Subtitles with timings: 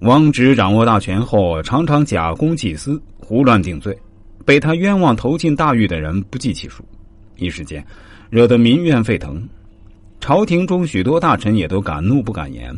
[0.00, 3.96] 汪直掌握大权后，常常假公济私，胡乱定罪，
[4.46, 6.82] 被他冤枉投进大狱的人不计其数，
[7.36, 7.84] 一时间
[8.30, 9.46] 惹得民怨沸腾。
[10.18, 12.74] 朝廷中许多大臣也都敢怒不敢言，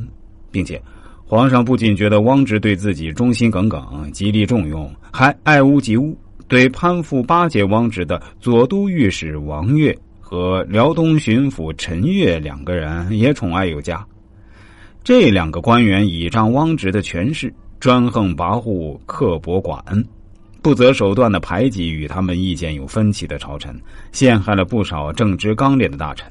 [0.50, 0.82] 并且
[1.24, 6.18] 皇上不仅觉得汪直对自己忠心耿耿，极力重用，还爱屋及乌，
[6.48, 9.96] 对攀附巴结汪直的左都御史王悦。
[10.20, 14.02] 和辽东巡抚陈悦两个人也宠爱有加，
[15.04, 20.04] 这两个官员倚仗汪直的权势，专横跋扈、刻薄寡恩，
[20.62, 23.74] 不择手段的排挤与他们意见有分歧的朝臣，
[24.12, 26.30] 陷害了不少正直刚烈的大臣。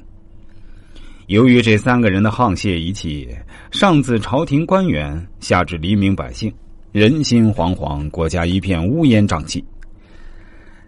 [1.26, 3.28] 由于这三个人的沆瀣一气，
[3.70, 6.52] 上自朝廷官员，下至黎民百姓，
[6.92, 9.62] 人心惶惶，国家一片乌烟瘴气。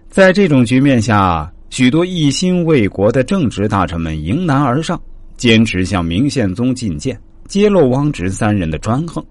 [0.09, 1.51] 在这种局面下。
[1.71, 5.01] 许多一心为国的正直大臣们迎难而上，
[5.37, 9.25] 坚持向明宪宗进谏，揭露汪直三人的专横。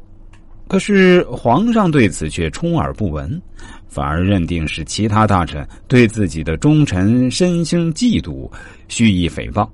[0.68, 3.40] 可是皇上对此却充耳不闻，
[3.88, 8.50] 反而认定是其他大臣对自己的忠臣深生嫉妒，
[8.88, 9.68] 蓄意诽谤。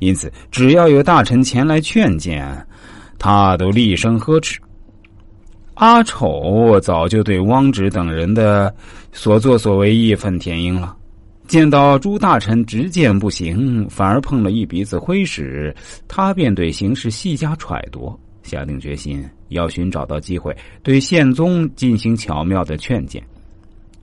[0.00, 2.66] 因此，只要有大臣前来劝谏，
[3.18, 4.58] 他都厉声呵斥。
[5.74, 8.74] 阿丑早就对汪直等人的
[9.12, 10.96] 所作所为义愤填膺了。
[11.48, 15.74] 见到朱大臣执剑不行，反而碰了一鼻子灰时，
[16.06, 23.22] 他便对形势细加揣度，下定决心要寻找到机会对宪宗进行巧妙的劝谏。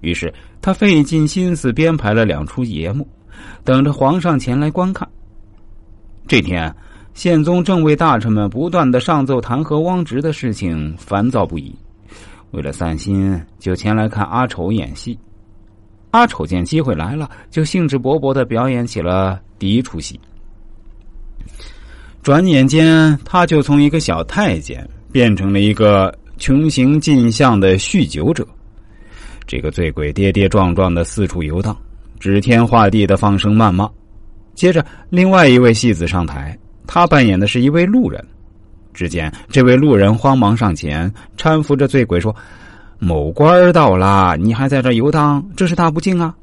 [0.02, 3.08] 于是他费尽心思编排了两出节目，
[3.64, 5.08] 等着皇上前来观看。
[6.28, 6.76] 这天，
[7.14, 11.76] 宪宗正为大臣们不断的上奏弹劾汪直的事情烦躁不已，
[12.50, 15.16] 为了散心，就前来看阿丑演戏。
[16.16, 20.18] 阿丑见机会来了，就兴致勃勃的表演起了第一出戏。
[22.24, 28.48] 转眼间，他就从一个小太监变成了一个穷行尽相的酗酒者。
[29.46, 31.76] 这个醉鬼跌跌撞撞的四处游荡，
[32.18, 33.90] 指天画地的放声谩骂。
[34.54, 36.58] 接着，另外一位戏子上台，
[36.88, 38.26] 他扮演的是一位路人。
[38.94, 42.34] 只见这位路人慌忙上前搀扶着醉鬼说。
[43.00, 46.34] 某官到了，你还在这游荡，这是大不敬啊！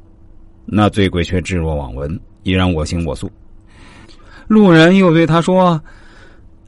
[0.65, 3.29] 那醉鬼却置若罔闻，依然我行我素。
[4.47, 5.81] 路人又对他说：“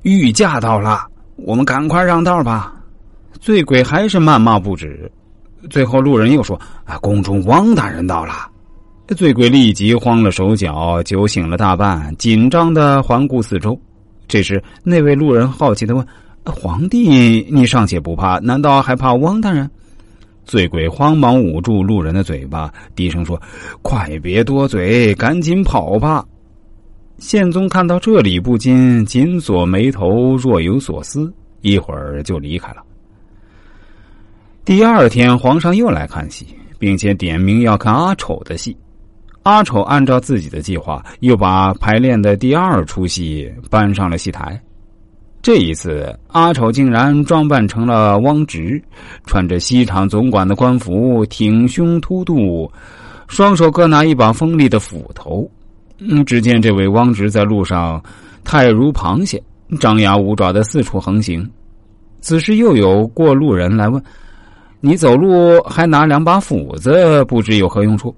[0.03, 2.74] 御驾到了，我们赶快让道吧。”
[3.40, 5.09] 醉鬼还是谩骂不止。
[5.69, 8.34] 最后，路人又说：“啊，宫中汪大人到了。”
[9.16, 13.79] 醉鬼立即慌了手脚，酒醒了大半，紧张的环顾四周。
[14.28, 16.06] 这时，那位路人好奇的问。
[16.45, 19.69] 皇帝，你尚且不怕，难道还怕汪大人？
[20.45, 23.41] 醉鬼慌忙捂住路人的嘴巴，低声说
[23.81, 26.23] ：“快别多嘴，赶紧跑吧！”
[27.17, 32.83] 宪宗看到这里，不禁紧锁眉头，若有所思，一会儿就离开了。
[34.63, 36.45] 第二天，皇上又来看戏，
[36.77, 38.75] 并且点名要看阿丑的戏。
[39.44, 44.62] 阿丑按照自己的计划，又把排练的第二出戏搬上了戏台。
[45.45, 48.81] 这一次，阿丑竟然装扮成了汪直，
[49.28, 52.67] 穿着西厂总管的官服，挺胸凸肚，
[53.28, 55.47] 双手各拿一把锋利的斧头。
[56.00, 58.03] 嗯，只见这位汪直在路上
[58.44, 59.39] 态如螃蟹，
[59.79, 61.47] 张牙舞爪的四处横行。
[62.22, 64.01] 此时又有过路人来问
[64.81, 68.16] ：“你走路还拿两把斧子，不知有何用处？”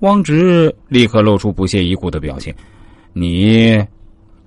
[0.00, 2.52] 汪直立刻露出不屑一顾的表情
[3.14, 3.80] ：“你。”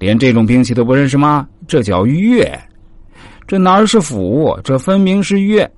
[0.02, 1.48] 连这种兵器都不认识吗？
[1.72, 2.60] 这叫月，
[3.48, 4.60] 这哪是斧？
[4.62, 5.72] 这分明是月。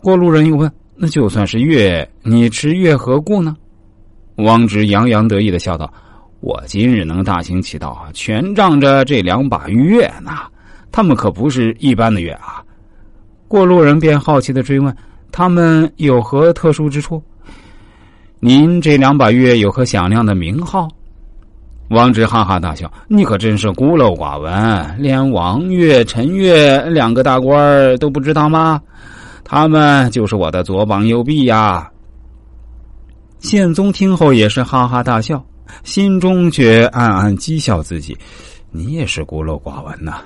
[0.00, 3.56] 过路人又问：“那就算是月，你持月何故呢？”
[4.38, 5.88] 汪直洋洋得意的笑道
[6.42, 10.32] ：“我今日能大行其道啊，全仗着这两把月呢。
[10.90, 12.60] 他们可不是一般的月啊。”
[13.46, 14.92] 过路人便好奇的追问
[15.30, 17.22] ：“他们有何特殊之处？
[18.40, 20.88] 您这两把月有何响亮的名号？”
[21.92, 28.80] 王直哈哈大笑：“你可真是孤陋寡闻，连王岳、陈岳两个大官都不知道吗？
[29.44, 31.88] 他们就是我的左膀右臂呀！”
[33.40, 35.44] 宪宗听后也是哈哈大笑，
[35.84, 38.16] 心中却暗暗讥笑自己
[38.72, 40.22] ：“你也是孤陋寡闻呐！”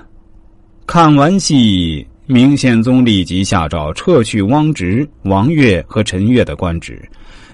[0.87, 7.01] 看完戏，明宪宗立即下诏撤去汪直、王岳和陈岳的官职，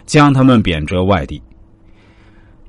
[0.05, 1.41] 将他们贬谪外地。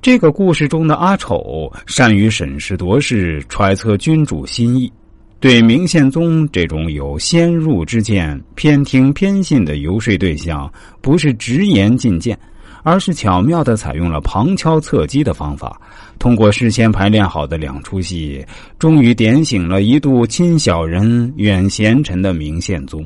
[0.04, 4.92] 这个故事中的阿丑善于审时度势，揣测君主心意，
[5.40, 10.70] 对明宪宗这种有先入之见、偏听偏信的游说对象，
[11.00, 12.38] 不是直言进谏，
[12.82, 15.80] 而是巧妙的采用了旁敲侧击的方法，
[16.18, 18.44] 通过事先排练好的两出戏，
[18.78, 23.02] 终于点醒了一度亲小人远贤臣的明宪宗。